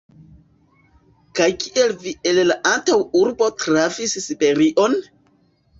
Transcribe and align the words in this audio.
Kaj 1.41 1.49
kiel 1.65 1.93
vi 2.05 2.15
el 2.31 2.41
la 2.49 2.59
antaŭurbo 2.73 3.53
trafis 3.67 4.21
Siberion? 4.29 5.01